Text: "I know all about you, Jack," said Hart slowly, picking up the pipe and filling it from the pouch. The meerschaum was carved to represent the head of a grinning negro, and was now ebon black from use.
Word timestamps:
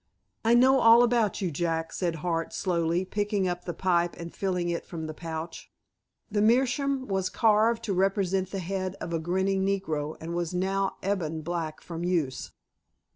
"I 0.43 0.55
know 0.55 0.79
all 0.79 1.03
about 1.03 1.41
you, 1.43 1.51
Jack," 1.51 1.93
said 1.93 2.15
Hart 2.25 2.53
slowly, 2.53 3.05
picking 3.05 3.47
up 3.47 3.65
the 3.65 3.73
pipe 3.75 4.15
and 4.17 4.33
filling 4.33 4.69
it 4.69 4.83
from 4.83 5.05
the 5.05 5.13
pouch. 5.13 5.71
The 6.31 6.41
meerschaum 6.41 7.07
was 7.07 7.29
carved 7.29 7.83
to 7.83 7.93
represent 7.93 8.49
the 8.49 8.57
head 8.57 8.95
of 8.95 9.13
a 9.13 9.19
grinning 9.19 9.63
negro, 9.63 10.17
and 10.19 10.33
was 10.33 10.55
now 10.55 10.97
ebon 11.03 11.41
black 11.43 11.81
from 11.81 12.03
use. 12.03 12.49